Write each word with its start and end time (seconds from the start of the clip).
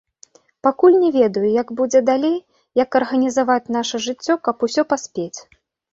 Пакуль 0.67 0.95
не 1.01 1.09
ведаю, 1.17 1.43
як 1.61 1.69
будзе 1.81 2.01
далей, 2.09 2.35
як 2.83 2.89
арганізаваць 3.01 3.71
наша 3.79 4.03
жыццё, 4.07 4.33
каб 4.49 4.55
усё 4.71 4.81
паспець. 4.95 5.39